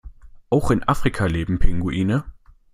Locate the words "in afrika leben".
0.71-1.59